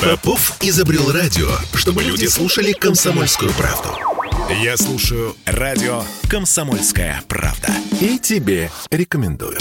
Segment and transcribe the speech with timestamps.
[0.00, 3.88] Попов изобрел радио, чтобы люди слушали комсомольскую правду.
[4.62, 7.68] Я слушаю радио «Комсомольская правда».
[8.00, 9.58] И тебе рекомендую.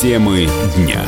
[0.00, 1.04] Темы дня.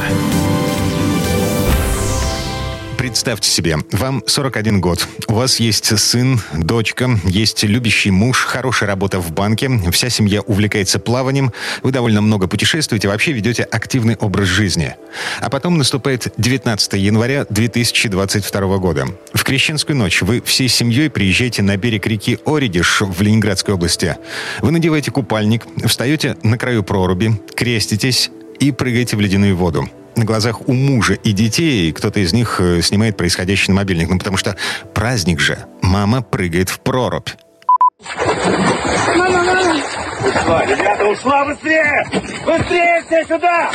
[3.00, 9.20] Представьте себе, вам 41 год, у вас есть сын, дочка, есть любящий муж, хорошая работа
[9.20, 11.50] в банке, вся семья увлекается плаванием,
[11.82, 14.96] вы довольно много путешествуете, вообще ведете активный образ жизни.
[15.40, 19.06] А потом наступает 19 января 2022 года.
[19.32, 24.18] В Крещенскую ночь вы всей семьей приезжаете на берег реки Оридиш в Ленинградской области.
[24.60, 29.88] Вы надеваете купальник, встаете на краю проруби, креститесь и прыгаете в ледяную воду
[30.20, 34.10] на глазах у мужа и детей кто-то из них э, снимает происходящее на мобильник.
[34.10, 34.54] Ну, потому что
[34.94, 35.58] праздник же.
[35.80, 37.30] Мама прыгает в прорубь.
[39.16, 39.82] Мама, мама!
[40.22, 42.06] Ушла, ребята, ушла быстрее!
[42.44, 43.70] Быстрее все сюда!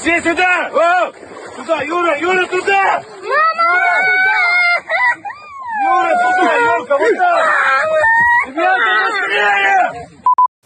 [0.00, 0.70] Все сюда!
[0.72, 1.12] О!
[1.56, 3.02] Сюда, Юра, Юра, туда!
[3.20, 3.90] Мама!
[5.82, 7.46] Юра, туда, Юрка, вот так!
[8.46, 8.78] Ребята,
[9.10, 9.99] быстрее!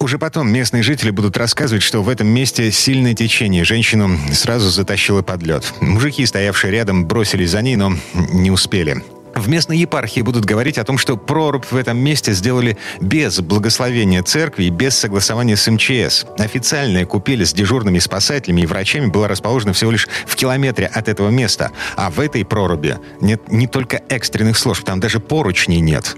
[0.04, 3.64] Уже потом местные жители будут рассказывать, что в этом месте сильное течение.
[3.64, 5.72] Женщину сразу затащило под лед.
[5.80, 9.02] Мужики, стоявшие рядом, бросились за ней, но не успели.
[9.34, 14.22] В местной епархии будут говорить о том, что прорубь в этом месте сделали без благословения
[14.22, 16.26] церкви и без согласования с МЧС.
[16.36, 21.30] Официальная купель с дежурными спасателями и врачами была расположена всего лишь в километре от этого
[21.30, 21.70] места.
[21.96, 26.14] А в этой проруби нет не только экстренных служб, там даже поручней нет.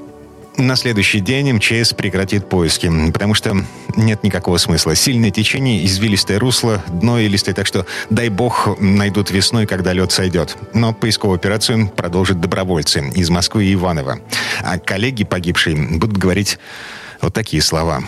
[0.58, 3.54] На следующий день МЧС прекратит поиски, потому что
[3.94, 4.94] нет никакого смысла.
[4.94, 10.56] Сильное течение, извилистое русло, дно илистое, так что, дай бог, найдут весной, когда лед сойдет.
[10.72, 14.20] Но поисковую операцию продолжат добровольцы из Москвы и Иваново.
[14.62, 16.58] А коллеги погибшие будут говорить
[17.20, 18.02] вот такие слова.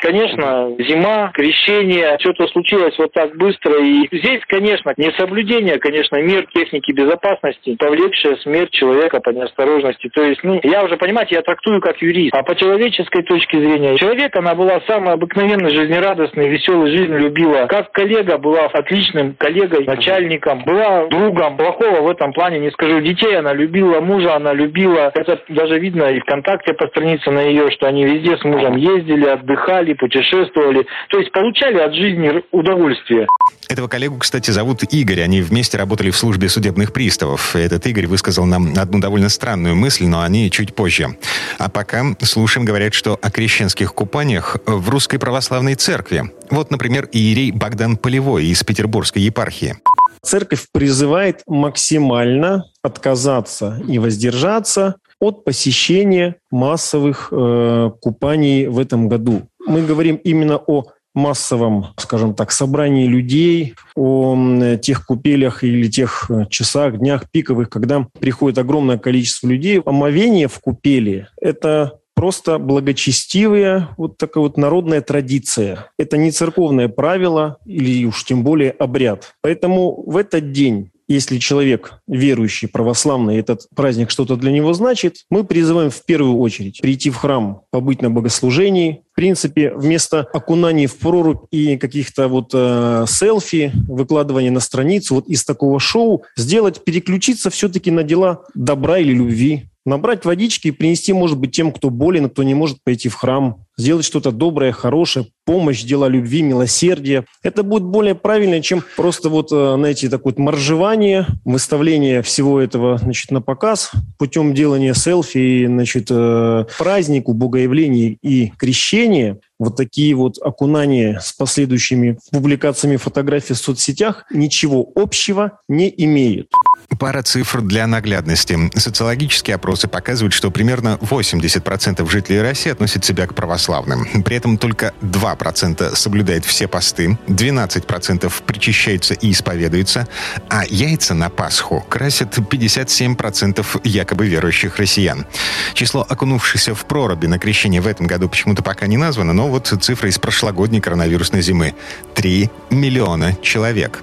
[0.00, 3.78] Конечно, зима, крещение, что-то случилось вот так быстро.
[3.82, 10.08] И здесь, конечно, несоблюдение, конечно, мер техники безопасности, повлекшая смерть человека по неосторожности.
[10.14, 12.34] То есть, ну, я уже, понимаете, я трактую как юрист.
[12.34, 17.66] А по человеческой точке зрения, человек, она была самой обыкновенной, жизнерадостной, веселой, жизнь любила.
[17.66, 21.56] Как коллега была отличным коллегой, начальником, была другом.
[21.56, 23.00] Плохого в этом плане не скажу.
[23.00, 25.10] Детей она любила, мужа она любила.
[25.14, 29.26] Это даже видно и ВКонтакте по странице на ее, что они везде с мужем ездили,
[29.26, 30.86] отдыхали, гуляли, путешествовали.
[31.10, 33.26] То есть получали от жизни удовольствие.
[33.68, 35.22] Этого коллегу, кстати, зовут Игорь.
[35.22, 37.54] Они вместе работали в службе судебных приставов.
[37.54, 41.16] Этот Игорь высказал нам одну довольно странную мысль, но они чуть позже.
[41.58, 46.30] А пока слушаем, говорят, что о крещенских купаниях в Русской Православной Церкви.
[46.50, 49.76] Вот, например, иерей Богдан Полевой из Петербургской епархии.
[50.22, 59.82] Церковь призывает максимально отказаться и воздержаться от посещения массовых э, купаний в этом году мы
[59.82, 60.84] говорим именно о
[61.14, 68.06] массовом, скажем так, собрании людей, о тех купелях или тех э, часах, днях пиковых, когда
[68.20, 69.80] приходит огромное количество людей.
[69.84, 75.86] Омовение в купели– это просто благочестивая вот такая вот народная традиция.
[75.98, 79.34] Это не церковное правило или уж тем более обряд.
[79.40, 85.42] Поэтому в этот день если человек верующий, православный, этот праздник что-то для него значит, мы
[85.42, 89.02] призываем в первую очередь прийти в храм, побыть на богослужении.
[89.12, 95.28] В принципе, вместо окунаний в прорубь и каких-то вот э, селфи, выкладывания на страницу, вот
[95.28, 101.12] из такого шоу, сделать, переключиться все-таки на дела добра или любви, набрать водички и принести,
[101.12, 105.26] может быть, тем, кто болен, кто не может пойти в храм, сделать что-то доброе, хорошее,
[105.46, 107.24] помощь, дела любви, милосердия.
[107.42, 112.98] Это будет более правильно, чем просто вот, э, знаете, такое вот моржевание, выставление всего этого,
[112.98, 119.38] значит, на показ путем делания селфи, значит, э, празднику, богоявления и крещения.
[119.58, 126.48] Вот такие вот окунания с последующими публикациями фотографий в соцсетях ничего общего не имеют.
[126.96, 128.58] Пара цифр для наглядности.
[128.74, 134.06] Социологические опросы показывают, что примерно 80% жителей России относят себя к православным.
[134.24, 140.08] При этом только 2% соблюдает все посты, 12% причащаются и исповедуются,
[140.48, 145.26] а яйца на Пасху красят 57% якобы верующих россиян.
[145.74, 149.68] Число окунувшихся в проруби на крещение в этом году почему-то пока не названо, но вот
[149.80, 151.74] цифра из прошлогодней коронавирусной зимы.
[152.14, 154.02] 3 миллиона человек.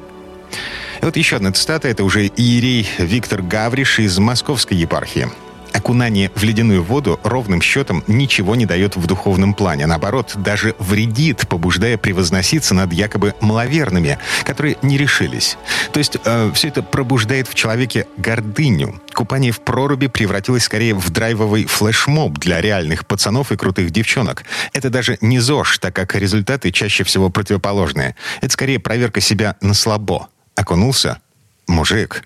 [1.05, 1.87] Вот еще одна цитата.
[1.87, 5.27] Это уже иерей Виктор Гавриш из Московской епархии.
[5.71, 9.85] Окунание в ледяную воду ровным счетом ничего не дает в духовном плане.
[9.85, 15.59] Наоборот, даже вредит, побуждая превозноситься над якобы маловерными, которые не решились.
[15.91, 18.99] То есть э, все это пробуждает в человеке гордыню.
[19.13, 24.43] Купание в проруби превратилось скорее в драйвовый флешмоб для реальных пацанов и крутых девчонок.
[24.73, 28.15] Это даже не ЗОЖ, так как результаты чаще всего противоположные.
[28.41, 30.29] Это скорее проверка себя на слабо.
[30.55, 31.19] Окунулся?
[31.67, 32.23] Мужик.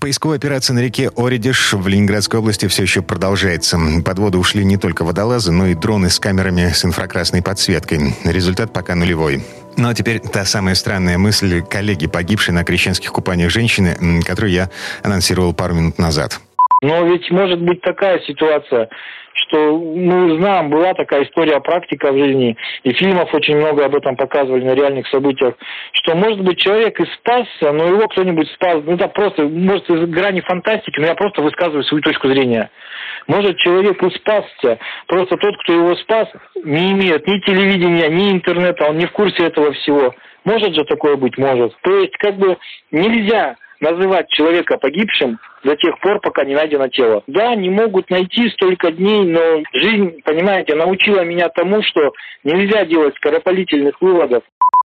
[0.00, 3.78] Поисковая операция на реке Оридиш в Ленинградской области все еще продолжается.
[4.02, 8.14] Под воду ушли не только водолазы, но и дроны с камерами с инфракрасной подсветкой.
[8.24, 9.44] Результат пока нулевой.
[9.76, 14.70] Ну а теперь та самая странная мысль коллеги, погибшей на крещенских купаниях женщины, которую я
[15.02, 16.40] анонсировал пару минут назад.
[16.82, 18.88] Но ведь может быть такая ситуация,
[19.34, 24.16] что мы знаем, была такая история, практика в жизни, и фильмов очень много об этом
[24.16, 25.54] показывали на реальных событиях,
[25.92, 30.08] что, может быть, человек и спасся, но его кто-нибудь спас, ну, это просто, может, из
[30.08, 32.70] грани фантастики, но я просто высказываю свою точку зрения.
[33.26, 36.28] Может, человек и спасся, просто тот, кто его спас,
[36.64, 40.14] не имеет ни телевидения, ни интернета, он не в курсе этого всего.
[40.44, 41.36] Может же такое быть?
[41.36, 41.74] Может.
[41.82, 42.56] То есть, как бы,
[42.90, 47.22] нельзя называть человека погибшим до тех пор, пока не найдено тело.
[47.26, 52.12] Да, не могут найти столько дней, но жизнь, понимаете, научила меня тому, что
[52.44, 54.42] нельзя делать скоропалительных выводов.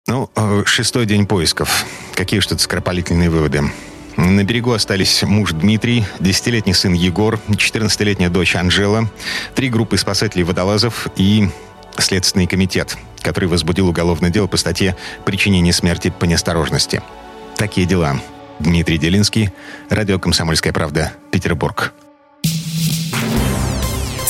[0.06, 1.84] Ну, э, шестой день поисков.
[2.14, 3.60] Какие что-то скоропалительные выводы?
[4.16, 9.04] На берегу остались муж Дмитрий, десятилетний сын Егор, 14-летняя дочь Анжела,
[9.54, 11.44] три группы спасателей-водолазов и
[11.98, 17.02] Следственный комитет, который возбудил уголовное дело по статье «Причинение смерти по неосторожности».
[17.56, 18.16] Такие дела.
[18.60, 19.50] Дмитрий Делинский,
[19.88, 21.94] радио «Комсомольская правда», Петербург.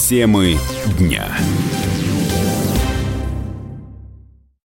[0.08, 0.58] Темы
[0.98, 1.26] дня.